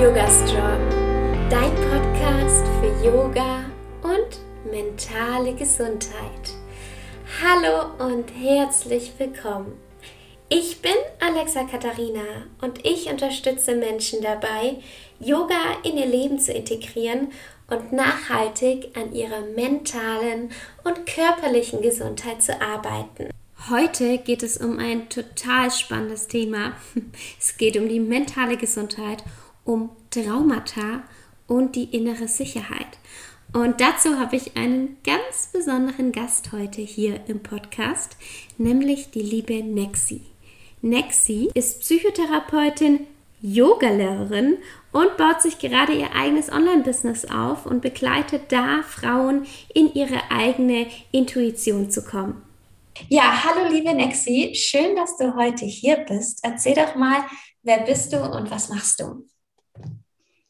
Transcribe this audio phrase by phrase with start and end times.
[0.00, 0.88] Yoga Strong,
[1.50, 3.64] dein Podcast für Yoga
[4.02, 6.54] und mentale Gesundheit.
[7.42, 9.74] Hallo und herzlich willkommen.
[10.48, 14.76] Ich bin Alexa Katharina und ich unterstütze Menschen dabei,
[15.20, 17.30] Yoga in ihr Leben zu integrieren
[17.68, 20.50] und nachhaltig an ihrer mentalen
[20.84, 23.28] und körperlichen Gesundheit zu arbeiten.
[23.70, 26.72] Heute geht es um ein total spannendes Thema.
[27.38, 29.22] Es geht um die mentale Gesundheit,
[29.64, 31.02] um Traumata
[31.46, 32.98] und die innere Sicherheit.
[33.52, 38.16] Und dazu habe ich einen ganz besonderen Gast heute hier im Podcast,
[38.56, 40.22] nämlich die liebe Nexi.
[40.80, 43.06] Nexi ist Psychotherapeutin,
[43.42, 44.56] Yogalehrerin
[44.92, 50.86] und baut sich gerade ihr eigenes Online-Business auf und begleitet da Frauen in ihre eigene
[51.10, 52.42] Intuition zu kommen.
[53.08, 56.40] Ja, hallo liebe Nexi, schön, dass du heute hier bist.
[56.42, 57.24] Erzähl doch mal,
[57.62, 59.26] wer bist du und was machst du?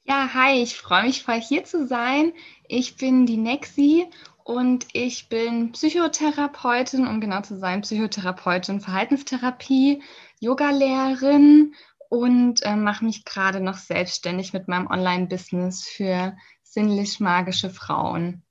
[0.04, 2.32] Ja, hi, ich freue mich voll hier zu sein.
[2.66, 4.08] Ich bin die Nexi
[4.44, 10.02] und ich bin Psychotherapeutin, um genau zu sein, Psychotherapeutin Verhaltenstherapie,
[10.40, 11.74] Yogalehrerin
[12.08, 18.42] und äh, mache mich gerade noch selbstständig mit meinem Online-Business für sinnlich-magische Frauen.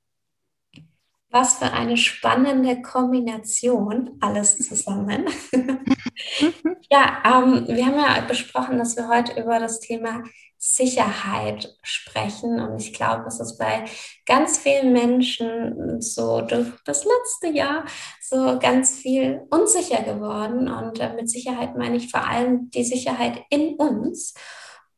[1.31, 5.25] Was für eine spannende Kombination, alles zusammen.
[6.89, 10.23] ja, ähm, wir haben ja besprochen, dass wir heute über das Thema
[10.63, 12.59] Sicherheit sprechen.
[12.59, 13.83] Und ich glaube, es ist bei
[14.27, 17.85] ganz vielen Menschen so durch das letzte Jahr
[18.21, 20.71] so ganz viel unsicher geworden.
[20.71, 24.35] Und äh, mit Sicherheit meine ich vor allem die Sicherheit in uns.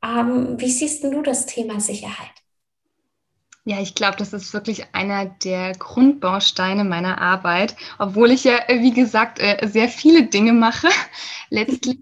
[0.04, 2.32] Ähm, wie siehst du das Thema Sicherheit?
[3.64, 8.82] Ja, ich glaube, das ist wirklich einer der Grundbausteine meiner Arbeit, obwohl ich ja, äh,
[8.82, 10.90] wie gesagt, äh, sehr viele Dinge mache.
[11.50, 12.00] Letztlich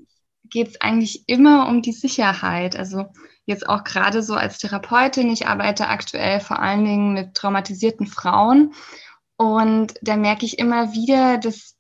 [0.50, 2.76] geht es eigentlich immer um die Sicherheit.
[2.76, 3.06] Also
[3.46, 8.74] jetzt auch gerade so als Therapeutin, ich arbeite aktuell vor allen Dingen mit traumatisierten Frauen
[9.38, 11.76] und da merke ich immer wieder, dass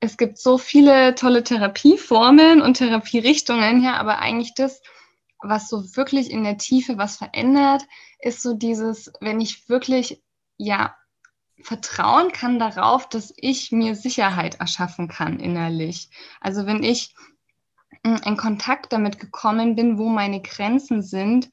[0.00, 4.82] es gibt so viele tolle Therapieformeln und Therapierichtungen, ja, aber eigentlich das,
[5.40, 7.82] was so wirklich in der Tiefe was verändert,
[8.18, 10.22] ist so dieses, wenn ich wirklich,
[10.56, 10.96] ja,
[11.62, 16.10] vertrauen kann darauf, dass ich mir Sicherheit erschaffen kann innerlich.
[16.40, 17.14] Also wenn ich
[18.02, 21.50] in Kontakt damit gekommen bin, wo meine Grenzen sind,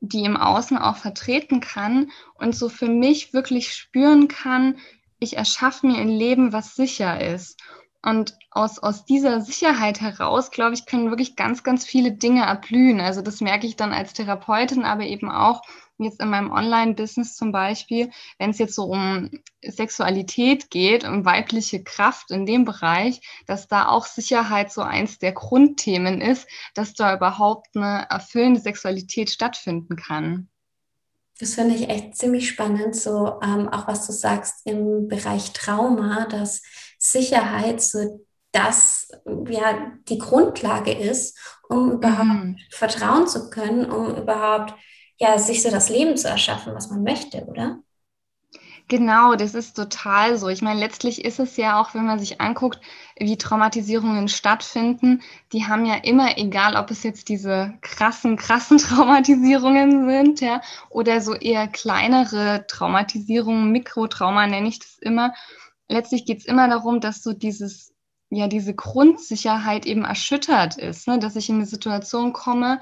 [0.00, 4.76] die im Außen auch vertreten kann und so für mich wirklich spüren kann,
[5.20, 7.60] ich erschaffe mir ein Leben, was sicher ist.
[8.04, 13.00] Und aus, aus dieser Sicherheit heraus, glaube ich, können wirklich ganz, ganz viele Dinge erblühen.
[13.00, 15.62] Also das merke ich dann als Therapeutin, aber eben auch
[15.98, 19.30] jetzt in meinem Online-Business zum Beispiel, wenn es jetzt so um
[19.62, 25.32] Sexualität geht, um weibliche Kraft in dem Bereich, dass da auch Sicherheit so eins der
[25.32, 30.48] Grundthemen ist, dass da überhaupt eine erfüllende Sexualität stattfinden kann.
[31.40, 36.26] Das finde ich echt ziemlich spannend, so ähm, auch was du sagst im Bereich Trauma,
[36.26, 36.62] dass
[36.98, 39.08] Sicherheit so das
[39.48, 41.38] ja die Grundlage ist,
[41.68, 42.58] um überhaupt mhm.
[42.70, 44.74] vertrauen zu können, um überhaupt
[45.18, 47.78] ja sich so das Leben zu erschaffen, was man möchte, oder?
[48.88, 50.48] Genau, das ist total so.
[50.48, 52.80] Ich meine, letztlich ist es ja auch, wenn man sich anguckt,
[53.18, 55.22] wie Traumatisierungen stattfinden,
[55.52, 60.60] die haben ja immer, egal ob es jetzt diese krassen, krassen Traumatisierungen sind, ja,
[60.90, 65.32] oder so eher kleinere Traumatisierungen, Mikrotrauma nenne ich das immer.
[65.88, 67.94] Letztlich geht es immer darum, dass so dieses,
[68.30, 71.18] ja, diese Grundsicherheit eben erschüttert ist, ne?
[71.18, 72.80] dass ich in eine Situation komme,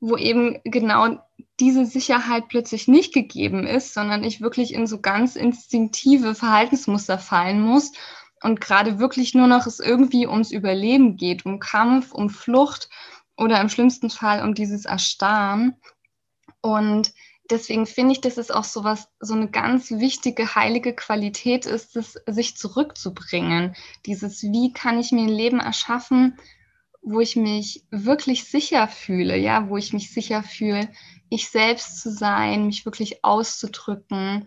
[0.00, 1.18] wo eben genau
[1.60, 7.60] diese Sicherheit plötzlich nicht gegeben ist, sondern ich wirklich in so ganz instinktive Verhaltensmuster fallen
[7.60, 7.92] muss
[8.42, 12.88] und gerade wirklich nur noch es irgendwie ums Überleben geht, um Kampf, um Flucht
[13.36, 15.76] oder im schlimmsten Fall um dieses Erstarren.
[16.60, 17.12] Und
[17.50, 21.96] deswegen finde ich, dass es auch so was, so eine ganz wichtige, heilige Qualität ist,
[21.96, 23.74] es sich zurückzubringen.
[24.06, 26.38] Dieses, wie kann ich mir ein Leben erschaffen,
[27.02, 30.88] wo ich mich wirklich sicher fühle, ja, wo ich mich sicher fühle,
[31.30, 34.46] ich selbst zu sein, mich wirklich auszudrücken,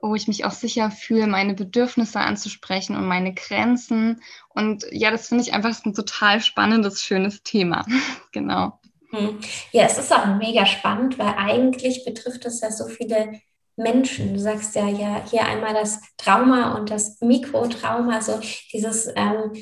[0.00, 4.22] wo ich mich auch sicher fühle, meine Bedürfnisse anzusprechen und meine Grenzen.
[4.48, 7.84] Und ja, das finde ich einfach ein total spannendes, schönes Thema.
[8.32, 8.78] genau.
[9.10, 9.38] Hm.
[9.72, 13.40] Ja, es ist auch mega spannend, weil eigentlich betrifft es ja so viele
[13.76, 14.34] Menschen.
[14.34, 18.40] Du sagst ja, ja hier einmal das Trauma und das Mikrotrauma, so
[18.72, 19.52] dieses, ähm,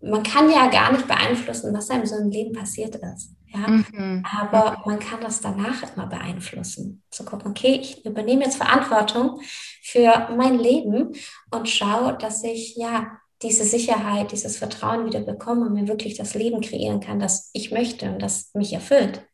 [0.00, 3.34] man kann ja gar nicht beeinflussen, was einem so im Leben passiert ist.
[3.46, 3.68] Ja?
[3.68, 4.24] Mhm.
[4.38, 7.02] Aber man kann das danach immer beeinflussen.
[7.10, 9.40] Zu gucken, okay, ich übernehme jetzt Verantwortung
[9.82, 11.14] für mein Leben
[11.50, 16.34] und schaue, dass ich ja diese Sicherheit, dieses Vertrauen wieder bekomme und mir wirklich das
[16.34, 19.24] Leben kreieren kann, das ich möchte und das mich erfüllt.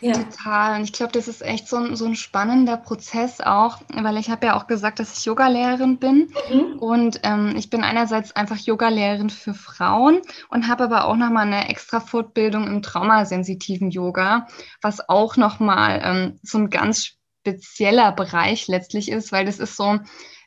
[0.00, 0.12] Ja.
[0.12, 0.78] Total.
[0.78, 4.30] Und ich glaube, das ist echt so ein, so ein spannender Prozess auch, weil ich
[4.30, 6.32] habe ja auch gesagt, dass ich Yogalehrerin bin.
[6.52, 6.78] Mhm.
[6.78, 11.68] Und ähm, ich bin einerseits einfach Yogalehrerin für Frauen und habe aber auch nochmal eine
[11.68, 14.46] extra Fortbildung im traumasensitiven Yoga,
[14.82, 17.18] was auch nochmal ähm, so ein ganz
[17.48, 19.98] spezieller Bereich letztlich ist, weil das ist so,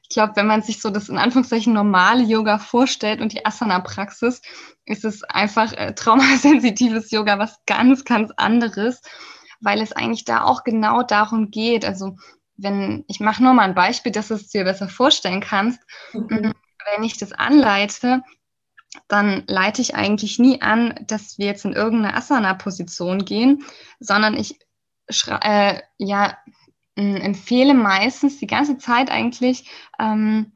[0.03, 4.41] ich glaube, wenn man sich so das in Anführungszeichen normale Yoga vorstellt und die Asana-Praxis,
[4.85, 9.01] ist es einfach äh, traumasensitives Yoga, was ganz, ganz anderes
[9.61, 11.85] weil es eigentlich da auch genau darum geht.
[11.85, 12.17] Also
[12.57, 15.79] wenn, ich mache nur mal ein Beispiel, dass du es dir besser vorstellen kannst.
[16.13, 16.53] Mhm.
[16.93, 18.23] Wenn ich das anleite,
[19.07, 23.63] dann leite ich eigentlich nie an, dass wir jetzt in irgendeine Asana-Position gehen,
[23.99, 24.59] sondern ich
[25.41, 26.37] äh, ja,
[26.95, 29.69] empfehle meistens die ganze Zeit eigentlich,
[29.99, 30.53] ähm,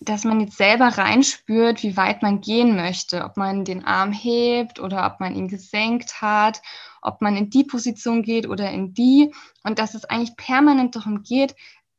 [0.00, 4.80] dass man jetzt selber reinspürt, wie weit man gehen möchte, ob man den Arm hebt
[4.80, 6.60] oder ob man ihn gesenkt hat
[7.02, 9.34] ob man in die Position geht oder in die
[9.64, 11.54] und dass es eigentlich permanent darum geht,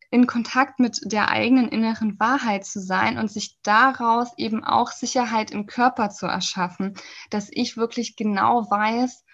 [0.09, 5.49] in Kontakt mit der eigenen inneren Wahrheit zu sein und sich daraus eben auch Sicherheit
[5.49, 6.93] im Körper zu erschaffen,
[7.31, 9.25] dass ich wirklich genau weiß,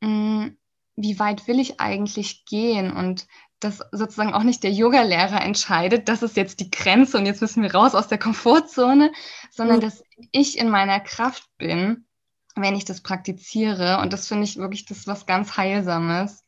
[0.00, 0.46] mm,
[0.94, 3.26] wie weit will ich eigentlich gehen und
[3.58, 7.62] dass sozusagen auch nicht der Yogalehrer entscheidet, das ist jetzt die Grenze und jetzt müssen
[7.62, 9.12] wir raus aus der Komfortzone,
[9.50, 9.82] sondern mhm.
[9.82, 12.06] dass ich in meiner Kraft bin
[12.60, 13.98] wenn ich das praktiziere.
[14.00, 16.44] Und das finde ich wirklich das was ganz Heilsames.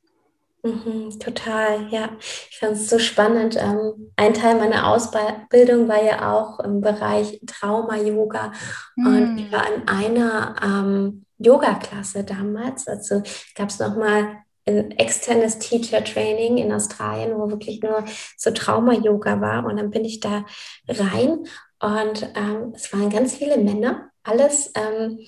[0.64, 2.10] Mhm, total, ja.
[2.50, 3.56] Ich fand es so spannend.
[3.56, 8.52] Ähm, ein Teil meiner Ausbildung war ja auch im Bereich Trauma-Yoga.
[8.94, 9.06] Mhm.
[9.06, 12.86] Und ich war in einer ähm, Yoga-Klasse damals.
[12.86, 13.22] Also
[13.56, 18.04] gab es nochmal ein externes Teacher-Training in Australien, wo wirklich nur
[18.36, 19.64] so Trauma-Yoga war.
[19.64, 20.44] Und dann bin ich da
[20.86, 21.44] rein
[21.80, 25.18] und ähm, es waren ganz viele Männer alles ähm,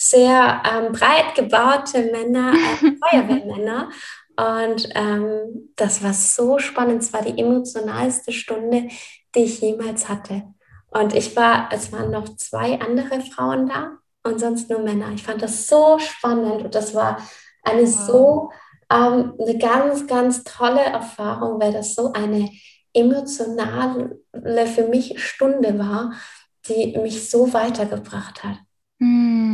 [0.00, 3.90] sehr ähm, breit gebaute Männer, äh, Feuerwehrmänner.
[4.36, 7.02] Und ähm, das war so spannend.
[7.02, 8.88] Es war die emotionalste Stunde,
[9.34, 10.44] die ich jemals hatte.
[10.90, 15.10] Und ich war, es waren noch zwei andere Frauen da und sonst nur Männer.
[15.12, 17.18] Ich fand das so spannend und das war
[17.62, 18.50] eine so,
[18.90, 22.48] ähm, eine ganz, ganz tolle Erfahrung, weil das so eine
[22.94, 26.12] emotionale für mich Stunde war
[26.68, 28.58] die mich so weitergebracht hat.
[29.00, 29.47] Hm,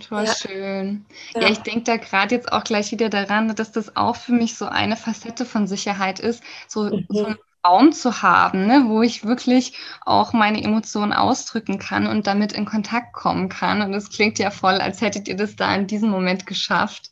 [0.00, 0.34] voll ja.
[0.34, 1.06] schön.
[1.34, 4.32] Ja, ja ich denke da gerade jetzt auch gleich wieder daran, dass das auch für
[4.32, 7.06] mich so eine Facette von Sicherheit ist, so, mhm.
[7.08, 12.26] so einen Raum zu haben, ne, wo ich wirklich auch meine Emotionen ausdrücken kann und
[12.26, 13.82] damit in Kontakt kommen kann.
[13.82, 17.10] Und es klingt ja voll, als hättet ihr das da in diesem Moment geschafft.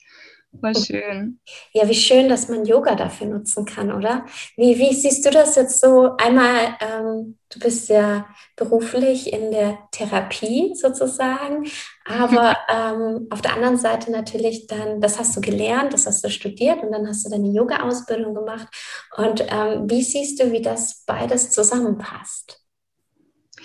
[0.60, 1.40] Voll schön.
[1.72, 4.24] Ja, wie schön, dass man Yoga dafür nutzen kann, oder?
[4.56, 6.16] Wie, wie siehst du das jetzt so?
[6.16, 11.66] Einmal, ähm, du bist ja beruflich in der Therapie sozusagen,
[12.04, 16.30] aber ähm, auf der anderen Seite natürlich dann, das hast du gelernt, das hast du
[16.30, 18.68] studiert und dann hast du deine Yoga-Ausbildung gemacht.
[19.16, 22.63] Und ähm, wie siehst du, wie das beides zusammenpasst?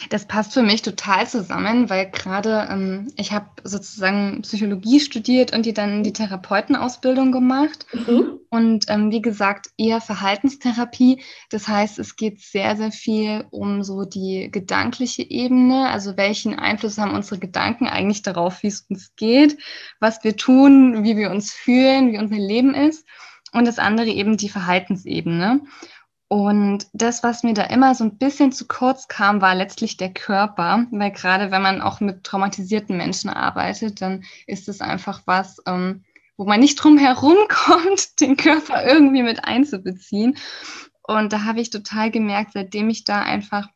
[0.09, 5.65] Das passt für mich total zusammen, weil gerade ähm, ich habe sozusagen Psychologie studiert und
[5.65, 7.85] die dann die Therapeutenausbildung gemacht.
[7.93, 8.39] Mhm.
[8.49, 11.21] Und ähm, wie gesagt, eher Verhaltenstherapie.
[11.49, 15.89] Das heißt, es geht sehr, sehr viel um so die gedankliche Ebene.
[15.89, 19.57] Also welchen Einfluss haben unsere Gedanken eigentlich darauf, wie es uns geht,
[19.99, 23.05] was wir tun, wie wir uns fühlen, wie unser Leben ist.
[23.51, 25.61] Und das andere eben die Verhaltensebene.
[26.29, 30.13] Und das, was mir da immer so ein bisschen zu kurz kam, war letztlich der
[30.13, 35.57] Körper, weil gerade wenn man auch mit traumatisierten Menschen arbeitet, dann ist es einfach was,
[35.65, 36.03] ähm,
[36.37, 40.37] wo man nicht drum herum kommt, den Körper irgendwie mit einzubeziehen.
[41.01, 43.67] Und da habe ich total gemerkt, seitdem ich da einfach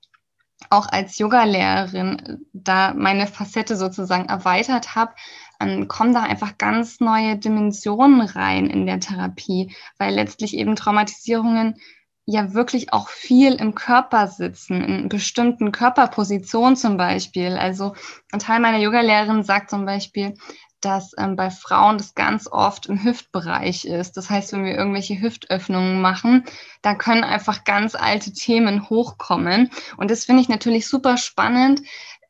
[0.70, 5.14] auch als Yogalehrerin äh, da meine Facette sozusagen erweitert habe,
[5.60, 11.80] ähm, kommen da einfach ganz neue Dimensionen rein in der Therapie, weil letztlich eben Traumatisierungen
[12.26, 17.58] ja wirklich auch viel im Körper sitzen, in bestimmten Körperpositionen zum Beispiel.
[17.58, 17.94] Also
[18.32, 20.36] ein Teil meiner Yogalehrerin sagt zum Beispiel,
[20.80, 24.18] dass ähm, bei Frauen das ganz oft im Hüftbereich ist.
[24.18, 26.46] Das heißt, wenn wir irgendwelche Hüftöffnungen machen,
[26.82, 29.70] da können einfach ganz alte Themen hochkommen.
[29.98, 31.82] Und das finde ich natürlich super spannend,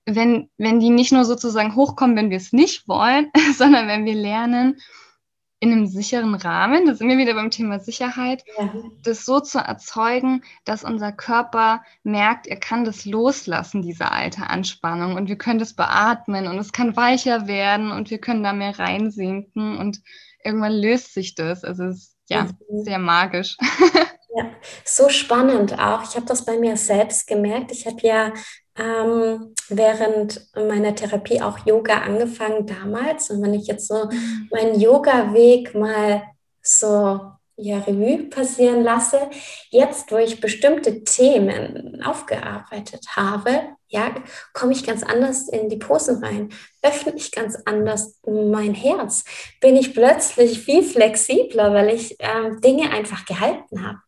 [0.05, 4.15] wenn, wenn die nicht nur sozusagen hochkommen, wenn wir es nicht wollen, sondern wenn wir
[4.15, 4.79] lernen,
[5.63, 8.69] in einem sicheren Rahmen, da sind wir wieder beim Thema Sicherheit, ja.
[9.01, 15.15] das so zu erzeugen, dass unser Körper merkt, er kann das loslassen, diese alte Anspannung
[15.15, 18.77] und wir können das beatmen und es kann weicher werden und wir können da mehr
[18.77, 20.01] reinsinken und
[20.43, 21.63] irgendwann löst sich das.
[21.63, 22.83] Also es ist ja mhm.
[22.83, 23.57] sehr magisch.
[24.35, 24.49] Ja,
[24.83, 26.01] so spannend auch.
[26.01, 27.71] Ich habe das bei mir selbst gemerkt.
[27.71, 28.33] Ich habe ja
[28.77, 33.29] ähm, während meiner Therapie auch Yoga angefangen damals.
[33.29, 34.49] Und wenn ich jetzt so mhm.
[34.51, 36.23] meinen Yoga-Weg mal
[36.61, 37.19] so
[37.55, 39.29] ja, Revue passieren lasse.
[39.69, 44.15] Jetzt, wo ich bestimmte Themen aufgearbeitet habe, ja,
[44.53, 46.49] komme ich ganz anders in die Posen rein,
[46.81, 49.23] öffne ich ganz anders mein Herz,
[49.61, 53.99] bin ich plötzlich viel flexibler, weil ich ähm, Dinge einfach gehalten habe.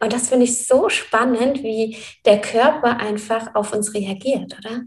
[0.00, 4.82] Und das finde ich so spannend, wie der Körper einfach auf uns reagiert, oder?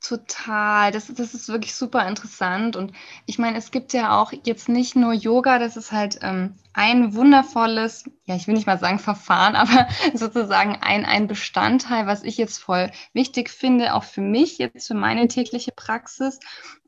[0.00, 2.76] Total, das, das ist wirklich super interessant.
[2.76, 2.92] Und
[3.26, 7.14] ich meine, es gibt ja auch jetzt nicht nur Yoga, das ist halt ähm, ein
[7.14, 12.36] wundervolles, ja, ich will nicht mal sagen Verfahren, aber sozusagen ein, ein Bestandteil, was ich
[12.36, 16.38] jetzt voll wichtig finde, auch für mich, jetzt für meine tägliche Praxis.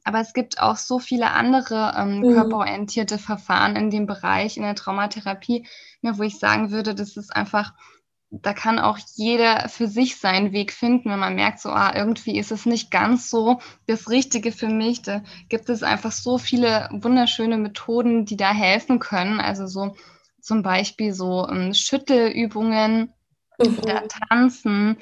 [0.04, 2.34] Aber es gibt auch so viele andere ähm, mhm.
[2.34, 5.66] körperorientierte Verfahren in dem Bereich, in der Traumatherapie,
[6.02, 7.72] ja, wo ich sagen würde, das ist einfach
[8.30, 12.38] da kann auch jeder für sich seinen Weg finden, wenn man merkt, so, ah, irgendwie
[12.38, 15.02] ist es nicht ganz so das Richtige für mich.
[15.02, 19.40] Da gibt es einfach so viele wunderschöne Methoden, die da helfen können.
[19.40, 19.96] Also so
[20.40, 23.12] zum Beispiel so ähm, Schüttelübungen
[23.58, 23.78] mhm.
[23.78, 24.98] oder Tanzen.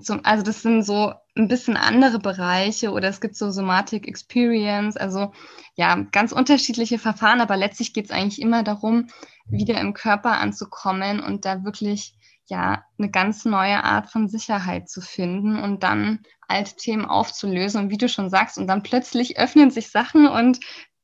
[0.00, 4.96] Zum, also das sind so ein bisschen andere Bereiche oder es gibt so Somatic Experience.
[4.96, 5.32] Also
[5.74, 9.08] ja, ganz unterschiedliche Verfahren, aber letztlich geht es eigentlich immer darum,
[9.46, 12.14] wieder im Körper anzukommen und da wirklich
[12.46, 17.84] ja, eine ganz neue Art von Sicherheit zu finden und dann alte Themen aufzulösen.
[17.84, 20.58] Und wie du schon sagst, und dann plötzlich öffnen sich Sachen und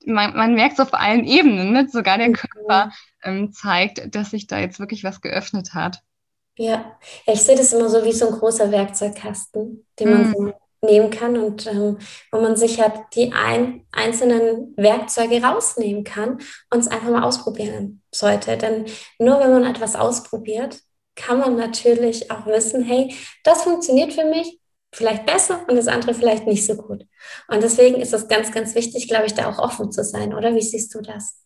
[0.07, 1.89] man, man merkt es auf allen Ebenen, ne?
[1.89, 2.33] sogar der.
[2.33, 6.03] Körper ähm, zeigt, dass sich da jetzt wirklich was geöffnet hat.
[6.57, 6.97] Ja.
[7.27, 10.33] ja, ich sehe das immer so wie so ein großer Werkzeugkasten, den man mhm.
[10.33, 10.53] so
[10.85, 11.99] nehmen kann und ähm,
[12.31, 16.39] wo man sich halt die ein, einzelnen Werkzeuge rausnehmen kann
[16.71, 18.57] und es einfach mal ausprobieren sollte.
[18.57, 18.87] Denn
[19.19, 20.81] nur wenn man etwas ausprobiert,
[21.17, 24.61] kann man natürlich auch wissen, hey, das funktioniert für mich
[24.93, 27.07] vielleicht besser und das andere vielleicht nicht so gut.
[27.49, 30.55] Und deswegen ist es ganz, ganz wichtig, glaube ich, da auch offen zu sein, oder?
[30.55, 31.44] Wie siehst du das?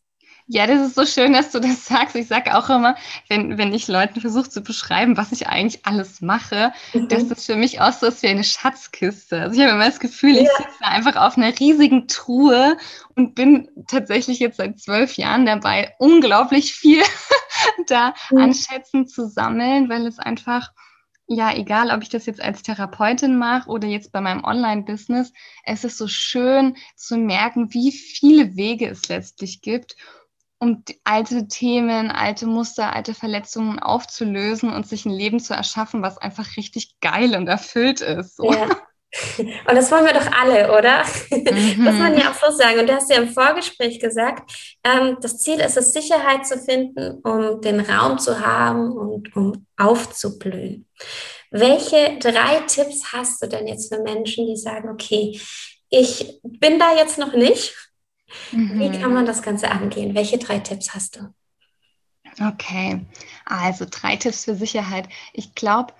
[0.51, 2.17] Ja, das ist so schön, dass du das sagst.
[2.17, 2.97] Ich sage auch immer,
[3.29, 7.09] wenn, wenn ich Leuten versuche zu beschreiben, was ich eigentlich alles mache, mhm.
[7.09, 9.43] dass das für mich auch so ist wie eine Schatzkiste.
[9.43, 10.43] Also ich habe immer das Gefühl, ja.
[10.43, 12.79] ich sitze einfach auf einer riesigen Truhe
[13.15, 17.03] und bin tatsächlich jetzt seit zwölf Jahren dabei, unglaublich viel
[17.87, 18.39] da mhm.
[18.39, 20.73] an Schätzen zu sammeln, weil es einfach
[21.31, 25.85] ja, egal, ob ich das jetzt als Therapeutin mache oder jetzt bei meinem Online-Business, es
[25.85, 29.95] ist so schön zu merken, wie viele Wege es letztlich gibt
[30.59, 36.19] um alte Themen, alte Muster, alte Verletzungen aufzulösen und sich ein Leben zu erschaffen, was
[36.19, 38.37] einfach richtig geil und erfüllt ist.
[38.37, 38.53] So.
[38.53, 38.69] Ja.
[39.39, 41.03] Und das wollen wir doch alle, oder?
[41.31, 41.83] Mhm.
[41.83, 42.81] Muss man ja auch so sagen.
[42.81, 44.53] Und du hast ja im Vorgespräch gesagt,
[44.85, 49.67] ähm, das Ziel ist es, Sicherheit zu finden, um den Raum zu haben und um
[49.79, 50.87] aufzublühen.
[51.51, 55.41] Welche drei Tipps hast du denn jetzt für Menschen, die sagen, okay,
[55.89, 57.75] ich bin da jetzt noch nicht,
[58.53, 58.79] Mhm.
[58.79, 60.15] Wie kann man das Ganze angehen?
[60.15, 61.35] Welche drei Tipps hast du?
[62.41, 63.07] Okay,
[63.45, 65.09] also drei Tipps für Sicherheit.
[65.33, 65.95] Ich glaube,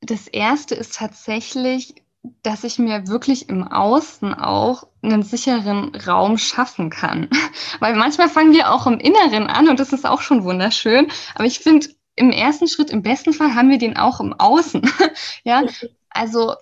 [0.00, 1.94] das erste ist tatsächlich,
[2.42, 7.28] dass ich mir wirklich im Außen auch einen sicheren Raum schaffen kann.
[7.80, 11.10] Weil manchmal fangen wir auch im Inneren an und das ist auch schon wunderschön.
[11.34, 14.82] Aber ich finde, im ersten Schritt, im besten Fall, haben wir den auch im Außen.
[15.44, 15.64] ja,
[16.10, 16.54] also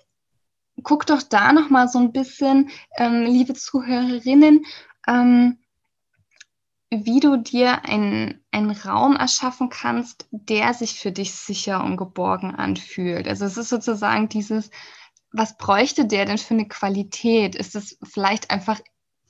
[0.83, 4.65] guck doch da noch mal so ein bisschen, ähm, liebe Zuhörerinnen,
[5.11, 5.57] ähm,
[6.89, 12.53] wie du dir einen, einen Raum erschaffen kannst, der sich für dich sicher und geborgen
[12.53, 13.27] anfühlt.
[13.27, 14.69] Also es ist sozusagen dieses,
[15.31, 17.55] was bräuchte der denn für eine Qualität?
[17.55, 18.81] Ist es vielleicht einfach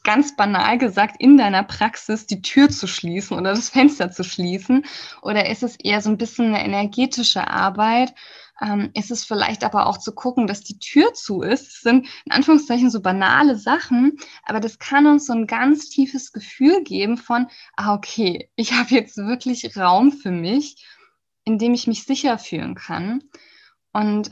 [0.03, 4.85] ganz banal gesagt in deiner Praxis die Tür zu schließen oder das Fenster zu schließen?
[5.21, 8.15] Oder ist es eher so ein bisschen eine energetische Arbeit?
[8.61, 11.67] Ähm, ist es vielleicht aber auch zu gucken, dass die Tür zu ist.
[11.67, 16.31] Das sind in Anführungszeichen so banale Sachen, aber das kann uns so ein ganz tiefes
[16.31, 20.85] Gefühl geben von, ah, okay, ich habe jetzt wirklich Raum für mich,
[21.43, 23.23] in dem ich mich sicher fühlen kann.
[23.91, 24.29] Und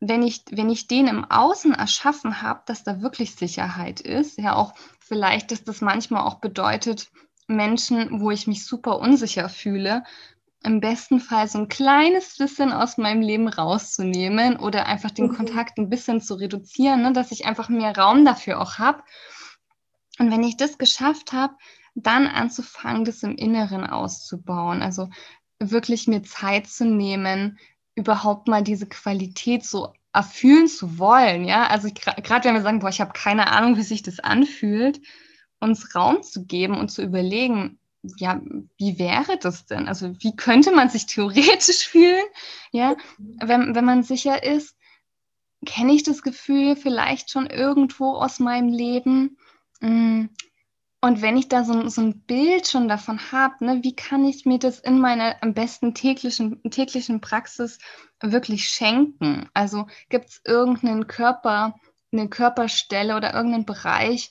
[0.00, 4.54] wenn ich, wenn ich den im Außen erschaffen habe, dass da wirklich Sicherheit ist, ja
[4.54, 7.08] auch vielleicht, dass das manchmal auch bedeutet,
[7.48, 10.02] Menschen, wo ich mich super unsicher fühle,
[10.62, 15.36] im besten Fall so ein kleines bisschen aus meinem Leben rauszunehmen oder einfach den mhm.
[15.36, 19.02] Kontakt ein bisschen zu reduzieren, ne, dass ich einfach mehr Raum dafür auch habe.
[20.18, 21.54] Und wenn ich das geschafft habe,
[21.94, 24.82] dann anzufangen, das im Inneren auszubauen.
[24.82, 25.08] Also
[25.58, 27.58] wirklich mir Zeit zu nehmen,
[27.94, 31.44] überhaupt mal diese Qualität so erfüllen zu wollen.
[31.44, 35.00] Ja, also gerade wenn wir sagen, boah, ich habe keine Ahnung, wie sich das anfühlt,
[35.60, 37.78] uns Raum zu geben und zu überlegen,
[38.18, 38.40] ja,
[38.78, 39.88] wie wäre das denn?
[39.88, 42.24] Also wie könnte man sich theoretisch fühlen,
[42.72, 44.76] ja, wenn, wenn man sicher ist,
[45.64, 49.36] kenne ich das Gefühl vielleicht schon irgendwo aus meinem Leben?
[49.80, 50.26] Mm.
[51.02, 54.46] Und wenn ich da so, so ein Bild schon davon habe, ne, wie kann ich
[54.46, 57.78] mir das in meiner am besten täglichen, täglichen Praxis
[58.20, 59.48] wirklich schenken?
[59.54, 61.76] Also gibt es irgendeinen Körper,
[62.12, 64.30] eine Körperstelle oder irgendeinen Bereich,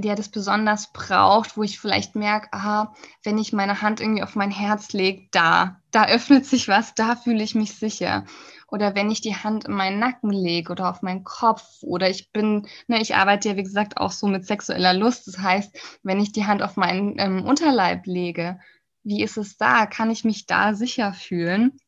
[0.00, 4.34] der das besonders braucht, wo ich vielleicht merke, aha, wenn ich meine Hand irgendwie auf
[4.34, 8.24] mein Herz lege, da, da öffnet sich was, da fühle ich mich sicher
[8.70, 12.30] oder wenn ich die Hand in meinen Nacken lege oder auf meinen Kopf oder ich
[12.32, 15.26] bin, ne, ich arbeite ja wie gesagt auch so mit sexueller Lust.
[15.26, 18.60] Das heißt, wenn ich die Hand auf meinen ähm, Unterleib lege,
[19.02, 19.86] wie ist es da?
[19.86, 21.78] Kann ich mich da sicher fühlen?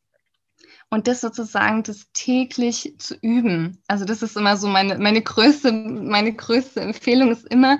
[0.92, 3.80] Und das sozusagen das täglich zu üben.
[3.86, 7.78] Also das ist immer so meine, meine größte, meine größte Empfehlung ist immer,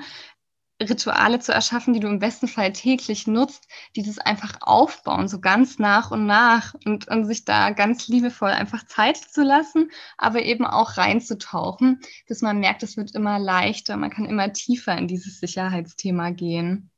[0.82, 5.40] Rituale zu erschaffen, die du im besten Fall täglich nutzt, die das einfach aufbauen, so
[5.40, 10.42] ganz nach und nach und, und sich da ganz liebevoll einfach Zeit zu lassen, aber
[10.42, 15.06] eben auch reinzutauchen, dass man merkt, es wird immer leichter, man kann immer tiefer in
[15.06, 16.90] dieses Sicherheitsthema gehen.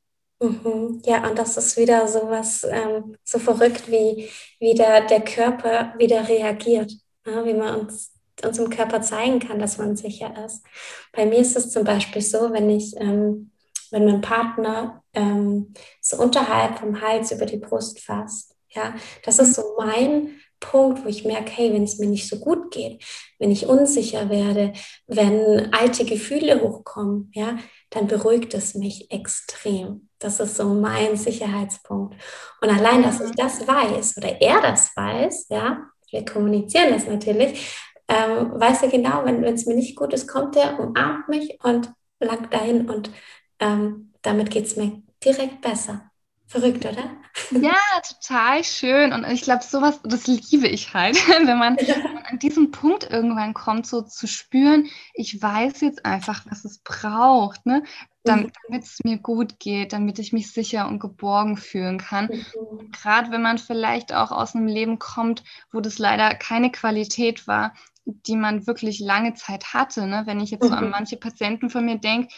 [0.43, 1.01] Mhm.
[1.05, 5.93] Ja, und das ist wieder so was ähm, so verrückt, wie, wie der, der Körper
[5.97, 6.91] wieder reagiert,
[7.25, 8.11] ja, wie man uns
[8.43, 10.65] unserem Körper zeigen kann, dass man sicher ist.
[11.13, 13.51] Bei mir ist es zum Beispiel so, wenn ich ähm,
[13.91, 18.55] wenn mein Partner ähm, so unterhalb vom Hals über die Brust fasst.
[18.69, 22.39] Ja, das ist so mein Punkt, wo ich merke, hey, wenn es mir nicht so
[22.39, 23.03] gut geht,
[23.37, 24.73] wenn ich unsicher werde,
[25.05, 27.59] wenn alte Gefühle hochkommen, ja,
[27.91, 30.09] dann beruhigt es mich extrem.
[30.23, 32.15] Das ist so mein Sicherheitspunkt.
[32.61, 37.77] Und allein, dass ich das weiß oder er das weiß, ja, wir kommunizieren das natürlich,
[38.07, 41.91] ähm, weiß er genau, wenn es mir nicht gut ist, kommt er, umarmt mich und
[42.19, 43.11] langt dahin und
[43.59, 46.09] ähm, damit geht es mir direkt besser.
[46.47, 47.17] Verrückt, oder?
[47.51, 47.75] Ja,
[48.07, 49.11] total schön.
[49.11, 51.15] Und ich glaube, sowas, das liebe ich halt,
[51.47, 56.05] wenn man, wenn man, an diesem Punkt irgendwann kommt, so zu spüren, ich weiß jetzt
[56.05, 57.83] einfach, was es braucht, ne?
[58.23, 58.51] Damit, mhm.
[58.67, 62.25] damit es mir gut geht, damit ich mich sicher und geborgen fühlen kann.
[62.25, 62.91] Mhm.
[62.91, 67.73] Gerade wenn man vielleicht auch aus einem Leben kommt, wo das leider keine Qualität war,
[68.05, 70.07] die man wirklich lange Zeit hatte.
[70.07, 70.23] Ne?
[70.25, 70.91] Wenn ich jetzt so an mhm.
[70.91, 72.33] manche Patienten von mir denke,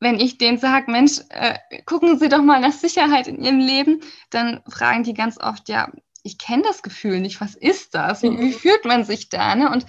[0.00, 4.00] wenn ich denen sage, Mensch, äh, gucken Sie doch mal nach Sicherheit in Ihrem Leben,
[4.30, 5.90] dann fragen die ganz oft, ja,
[6.22, 8.22] ich kenne das Gefühl nicht, was ist das?
[8.22, 8.52] Wie, wie mhm.
[8.52, 9.54] fühlt man sich da?
[9.54, 9.70] Ne?
[9.70, 9.86] Und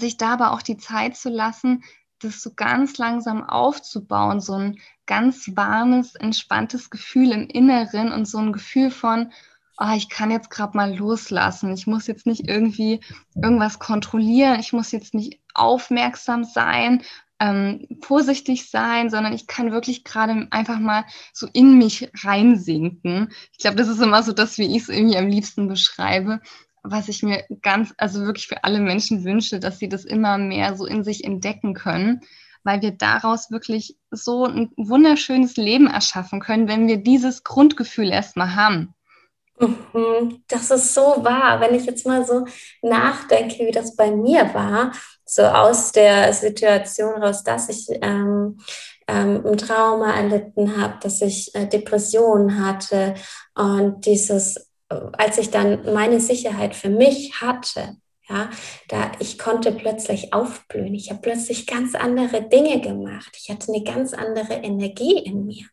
[0.00, 1.84] sich da aber auch die Zeit zu lassen,
[2.24, 8.38] das so ganz langsam aufzubauen, so ein ganz warmes, entspanntes Gefühl im Inneren und so
[8.38, 9.32] ein Gefühl von,
[9.78, 11.72] oh, ich kann jetzt gerade mal loslassen.
[11.72, 13.00] Ich muss jetzt nicht irgendwie
[13.34, 14.60] irgendwas kontrollieren.
[14.60, 17.02] Ich muss jetzt nicht aufmerksam sein
[17.40, 23.32] ähm, vorsichtig sein, sondern ich kann wirklich gerade einfach mal so in mich reinsinken.
[23.52, 26.40] Ich glaube, das ist immer so das, wie ich es irgendwie am liebsten beschreibe,
[26.84, 30.76] was ich mir ganz, also wirklich für alle Menschen wünsche, dass sie das immer mehr
[30.76, 32.20] so in sich entdecken können,
[32.62, 38.54] weil wir daraus wirklich so ein wunderschönes Leben erschaffen können, wenn wir dieses Grundgefühl erstmal
[38.54, 38.94] haben.
[39.58, 40.42] Mhm.
[40.48, 41.60] Das ist so wahr.
[41.60, 42.44] Wenn ich jetzt mal so
[42.82, 44.92] nachdenke, wie das bei mir war,
[45.24, 48.58] so aus der Situation raus, dass ich ähm,
[49.08, 53.14] ähm, ein Trauma erlitten habe, dass ich äh, Depressionen hatte
[53.54, 54.73] und dieses,
[55.12, 57.96] als ich dann meine Sicherheit für mich hatte,
[58.28, 58.50] ja,
[58.88, 60.94] da ich konnte plötzlich aufblühen.
[60.94, 63.36] Ich habe plötzlich ganz andere Dinge gemacht.
[63.38, 65.66] Ich hatte eine ganz andere Energie in mir.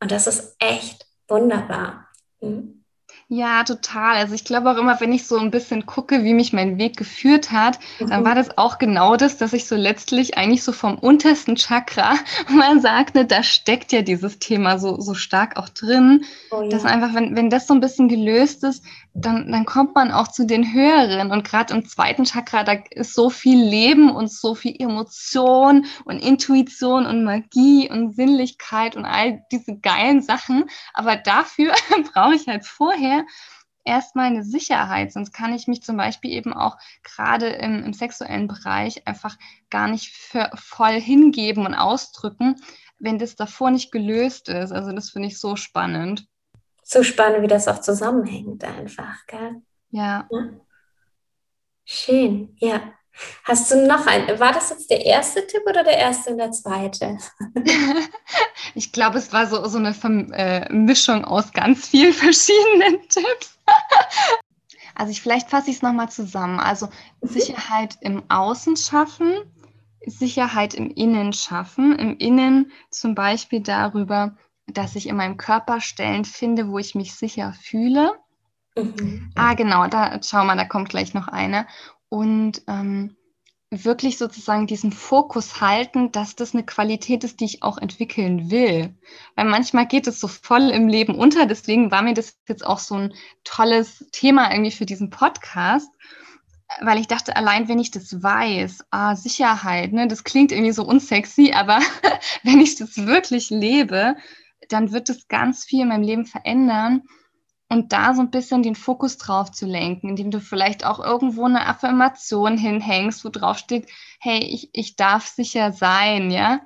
[0.00, 2.08] Und das ist echt wunderbar.
[2.40, 2.84] Hm?
[3.28, 4.14] Ja, total.
[4.14, 6.96] Also ich glaube auch immer, wenn ich so ein bisschen gucke, wie mich mein Weg
[6.96, 8.10] geführt hat, mhm.
[8.10, 12.14] dann war das auch genau das, dass ich so letztlich eigentlich so vom untersten Chakra
[12.48, 16.68] man sagt, ne, da steckt ja dieses Thema so, so stark auch drin, oh, ja.
[16.68, 18.84] dass einfach, wenn, wenn das so ein bisschen gelöst ist,
[19.20, 21.30] dann, dann kommt man auch zu den höheren.
[21.30, 26.18] Und gerade im zweiten Chakra, da ist so viel Leben und so viel Emotion und
[26.18, 30.64] Intuition und Magie und Sinnlichkeit und all diese geilen Sachen.
[30.92, 31.72] Aber dafür
[32.12, 33.24] brauche ich halt vorher
[33.84, 38.48] erstmal eine Sicherheit, sonst kann ich mich zum Beispiel eben auch gerade im, im sexuellen
[38.48, 39.36] Bereich einfach
[39.70, 42.56] gar nicht für, voll hingeben und ausdrücken,
[42.98, 44.72] wenn das davor nicht gelöst ist.
[44.72, 46.26] Also das finde ich so spannend
[46.88, 49.60] so spannend, wie das auch zusammenhängt einfach, gell?
[49.90, 50.28] Ja.
[50.30, 50.50] ja.
[51.84, 52.80] Schön, ja.
[53.44, 56.52] Hast du noch ein, war das jetzt der erste Tipp oder der erste und der
[56.52, 57.18] zweite?
[58.74, 59.94] ich glaube, es war so, so eine
[60.32, 63.58] äh, Mischung aus ganz vielen verschiedenen Tipps.
[64.94, 66.60] also ich, vielleicht fasse ich es nochmal zusammen.
[66.60, 66.86] Also
[67.20, 67.28] mhm.
[67.28, 69.32] Sicherheit im Außen schaffen,
[70.06, 71.98] Sicherheit im Innen schaffen.
[71.98, 77.14] Im Innen zum Beispiel darüber, dass ich in meinem Körper Stellen finde, wo ich mich
[77.14, 78.12] sicher fühle.
[78.76, 79.30] Mhm.
[79.34, 81.66] Ah, genau, da schau mal, da kommt gleich noch eine.
[82.08, 83.16] Und ähm,
[83.70, 88.94] wirklich sozusagen diesen Fokus halten, dass das eine Qualität ist, die ich auch entwickeln will.
[89.34, 91.46] Weil manchmal geht es so voll im Leben unter.
[91.46, 95.90] Deswegen war mir das jetzt auch so ein tolles Thema irgendwie für diesen Podcast.
[96.80, 100.84] Weil ich dachte, allein wenn ich das weiß, ah, Sicherheit, ne, das klingt irgendwie so
[100.84, 101.78] unsexy, aber
[102.42, 104.16] wenn ich das wirklich lebe,
[104.68, 107.02] dann wird es ganz viel in meinem Leben verändern
[107.68, 111.44] und da so ein bisschen den Fokus drauf zu lenken, indem du vielleicht auch irgendwo
[111.44, 113.88] eine Affirmation hinhängst, wo drauf steht,
[114.20, 116.60] hey, ich, ich darf sicher sein, ja,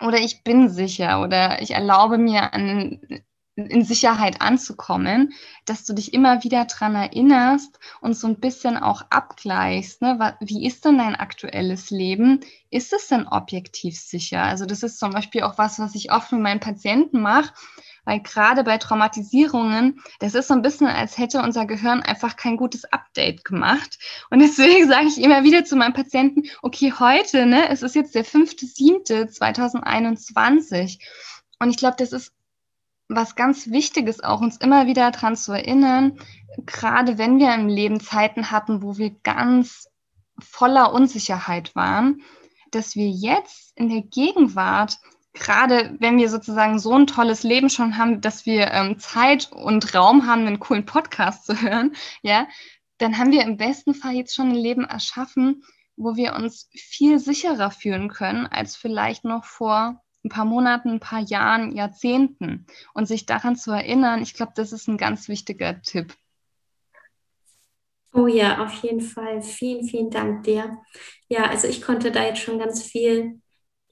[0.00, 3.00] oder ich bin sicher oder ich erlaube mir an,
[3.56, 5.32] in Sicherheit anzukommen,
[5.64, 10.02] dass du dich immer wieder dran erinnerst und so ein bisschen auch abgleichst.
[10.02, 10.36] Ne?
[10.40, 12.40] Wie ist denn dein aktuelles Leben?
[12.70, 14.42] Ist es denn objektiv sicher?
[14.42, 17.52] Also das ist zum Beispiel auch was, was ich oft mit meinen Patienten mache,
[18.04, 22.56] weil gerade bei Traumatisierungen, das ist so ein bisschen, als hätte unser Gehirn einfach kein
[22.56, 24.00] gutes Update gemacht.
[24.30, 28.16] Und deswegen sage ich immer wieder zu meinen Patienten, okay, heute, ne, es ist jetzt
[28.16, 30.98] der 5.7.2021.
[31.60, 32.32] Und ich glaube, das ist
[33.08, 36.18] was ganz Wichtiges auch, uns immer wieder daran zu erinnern,
[36.66, 39.88] gerade wenn wir im Leben Zeiten hatten, wo wir ganz
[40.38, 42.22] voller Unsicherheit waren,
[42.70, 44.98] dass wir jetzt in der Gegenwart
[45.34, 49.94] gerade wenn wir sozusagen so ein tolles Leben schon haben, dass wir ähm, Zeit und
[49.94, 52.46] Raum haben, einen coolen Podcast zu hören, ja,
[52.98, 55.64] dann haben wir im besten Fall jetzt schon ein Leben erschaffen,
[55.96, 61.00] wo wir uns viel sicherer fühlen können als vielleicht noch vor ein paar Monaten, ein
[61.00, 62.66] paar Jahren, Jahrzehnten.
[62.94, 66.14] Und sich daran zu erinnern, ich glaube, das ist ein ganz wichtiger Tipp.
[68.12, 69.42] Oh ja, auf jeden Fall.
[69.42, 70.78] Vielen, vielen Dank dir.
[71.28, 73.40] Ja, also ich konnte da jetzt schon ganz viel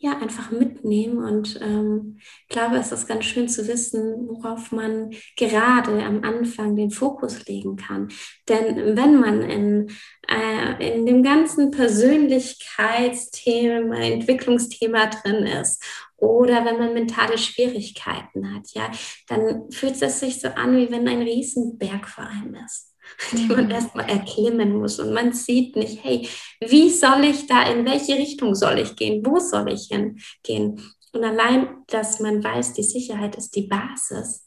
[0.02, 1.18] ja, einfach mitnehmen.
[1.18, 6.74] Und ähm, ich glaube, es ist ganz schön zu wissen, worauf man gerade am Anfang
[6.74, 8.08] den Fokus legen kann.
[8.48, 9.92] Denn wenn man in,
[10.28, 15.80] äh, in dem ganzen Persönlichkeitsthema, Entwicklungsthema drin ist
[16.16, 18.90] oder wenn man mentale Schwierigkeiten hat, ja,
[19.28, 22.91] dann fühlt es sich so an, wie wenn ein Riesenberg vor einem ist.
[23.32, 23.70] die man mhm.
[23.70, 24.98] erstmal erklimmen muss.
[24.98, 26.28] Und man sieht nicht, hey,
[26.60, 30.80] wie soll ich da, in welche Richtung soll ich gehen, wo soll ich hingehen?
[31.12, 34.46] Und allein, dass man weiß, die Sicherheit ist die Basis,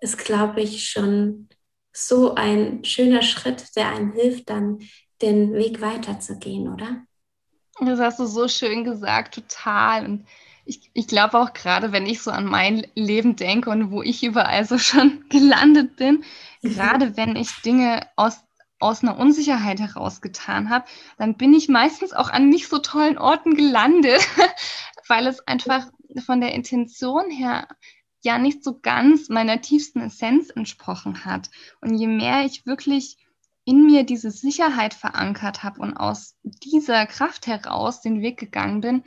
[0.00, 1.48] ist, glaube ich, schon
[1.92, 4.78] so ein schöner Schritt, der einem hilft, dann
[5.20, 7.02] den Weg weiterzugehen, oder?
[7.80, 10.06] Das hast du so schön gesagt, total.
[10.06, 10.26] Und
[10.64, 14.22] ich, ich glaube auch gerade, wenn ich so an mein Leben denke und wo ich
[14.22, 16.24] überall so schon gelandet bin,
[16.62, 18.42] gerade wenn ich Dinge aus,
[18.78, 20.86] aus einer Unsicherheit heraus getan habe,
[21.18, 24.20] dann bin ich meistens auch an nicht so tollen Orten gelandet,
[25.08, 25.88] weil es einfach
[26.24, 27.68] von der Intention her
[28.22, 31.50] ja nicht so ganz meiner tiefsten Essenz entsprochen hat.
[31.80, 33.16] Und je mehr ich wirklich
[33.64, 39.04] in mir diese Sicherheit verankert habe und aus dieser Kraft heraus den Weg gegangen bin,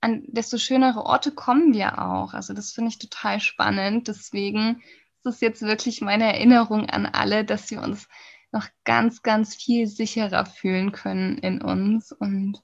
[0.00, 2.34] an desto schönere Orte kommen wir auch.
[2.34, 4.08] Also das finde ich total spannend.
[4.08, 4.82] Deswegen
[5.24, 8.08] ist es jetzt wirklich meine Erinnerung an alle, dass wir uns
[8.52, 12.60] noch ganz, ganz viel sicherer fühlen können in uns und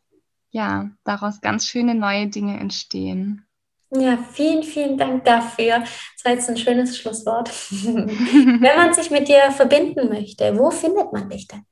[0.51, 3.46] ja, daraus ganz schöne neue Dinge entstehen.
[3.92, 5.81] Ja, vielen, vielen Dank dafür.
[5.81, 7.49] Das war jetzt ein schönes Schlusswort.
[7.70, 11.64] Wenn man sich mit dir verbinden möchte, wo findet man dich denn?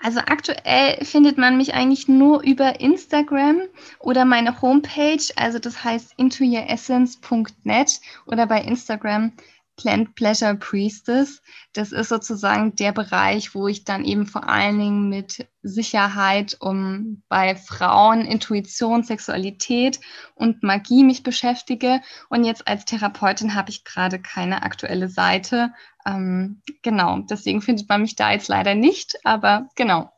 [0.00, 3.62] Also aktuell findet man mich eigentlich nur über Instagram
[4.00, 9.32] oder meine Homepage, also das heißt intoyouressence.net oder bei Instagram
[9.76, 11.42] Plant Pleasure Priestess.
[11.72, 17.22] Das ist sozusagen der Bereich, wo ich dann eben vor allen Dingen mit Sicherheit um
[17.28, 20.00] bei Frauen, Intuition, Sexualität
[20.34, 22.00] und Magie mich beschäftige.
[22.28, 25.72] Und jetzt als Therapeutin habe ich gerade keine aktuelle Seite.
[26.06, 29.18] Ähm, genau, deswegen findet man mich da jetzt leider nicht.
[29.24, 30.12] Aber genau,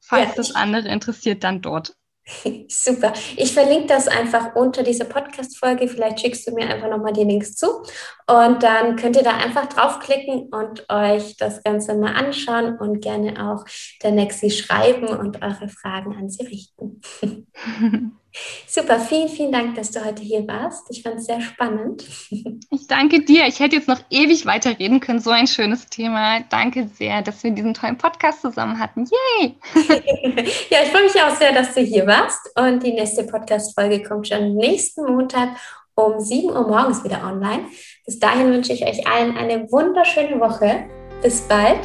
[0.00, 1.96] falls ja, das andere interessiert, dann dort.
[2.68, 3.12] Super.
[3.36, 5.88] Ich verlinke das einfach unter dieser Podcast-Folge.
[5.88, 7.82] Vielleicht schickst du mir einfach nochmal die Links zu.
[8.26, 13.50] Und dann könnt ihr da einfach draufklicken und euch das Ganze mal anschauen und gerne
[13.50, 13.64] auch
[14.02, 17.00] der Nexi schreiben und eure Fragen an sie richten.
[18.66, 20.86] Super, vielen, vielen Dank, dass du heute hier warst.
[20.90, 22.04] Ich fand es sehr spannend.
[22.74, 23.46] Ich danke dir.
[23.46, 25.20] Ich hätte jetzt noch ewig weiterreden können.
[25.20, 26.40] So ein schönes Thema.
[26.48, 29.04] Danke sehr, dass wir diesen tollen Podcast zusammen hatten.
[29.04, 29.54] Yay!
[30.70, 32.50] ja, ich freue mich auch sehr, dass du hier warst.
[32.58, 35.50] Und die nächste Podcast-Folge kommt schon nächsten Montag
[35.94, 37.66] um 7 Uhr morgens wieder online.
[38.06, 40.86] Bis dahin wünsche ich euch allen eine wunderschöne Woche.
[41.22, 41.80] Bis bald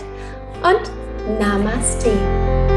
[0.63, 2.76] und Namaste.